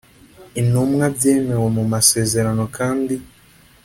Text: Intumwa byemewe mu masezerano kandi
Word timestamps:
Intumwa 0.61 1.05
byemewe 1.15 1.67
mu 1.77 1.83
masezerano 1.93 2.63
kandi 2.77 3.15